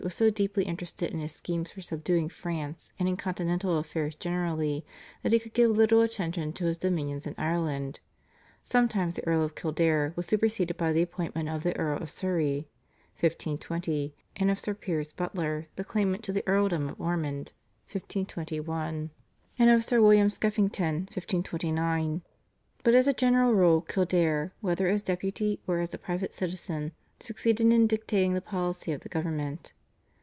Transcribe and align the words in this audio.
was 0.03 0.15
so 0.15 0.31
deeply 0.31 0.63
interested 0.63 1.13
in 1.13 1.19
his 1.19 1.31
schemes 1.31 1.69
for 1.69 1.79
subduing 1.81 2.27
France 2.27 2.91
and 2.97 3.07
in 3.07 3.15
continental 3.15 3.77
affairs 3.77 4.15
generally 4.15 4.83
that 5.21 5.31
he 5.31 5.37
could 5.37 5.53
give 5.53 5.69
little 5.77 6.01
attention 6.01 6.51
to 6.51 6.63
his 6.65 6.79
dominions 6.79 7.27
in 7.27 7.35
Ireland. 7.37 7.99
Sometimes 8.63 9.13
the 9.15 9.27
Earl 9.27 9.43
of 9.43 9.53
Kildare 9.53 10.13
was 10.15 10.25
superseded 10.25 10.75
by 10.75 10.91
the 10.91 11.03
appointment 11.03 11.49
of 11.49 11.61
the 11.61 11.77
Earl 11.77 12.01
of 12.01 12.09
Surrey 12.09 12.67
(1520), 13.19 14.15
and 14.37 14.49
of 14.49 14.59
Sir 14.59 14.73
Piers 14.73 15.13
Butler, 15.13 15.67
the 15.75 15.83
claimant 15.83 16.23
to 16.23 16.33
the 16.33 16.43
Earldom 16.47 16.89
of 16.89 16.99
Ormond 16.99 17.53
(1521), 17.91 19.11
and 19.59 19.69
of 19.69 19.83
Sir 19.85 20.01
William 20.01 20.31
Skeffington 20.31 21.01
(1529), 21.13 22.23
but 22.83 22.95
as 22.95 23.07
a 23.07 23.13
general 23.13 23.53
rule 23.53 23.81
Kildare, 23.81 24.51
whether 24.61 24.87
as 24.87 25.03
Deputy 25.03 25.59
or 25.67 25.77
as 25.79 25.93
a 25.93 25.99
private 25.99 26.33
citizen, 26.33 26.91
succeeded 27.19 27.71
in 27.71 27.85
dictating 27.85 28.33
the 28.33 28.41
policy 28.41 28.91
of 28.93 29.01
the 29.01 29.07
government. 29.09 29.73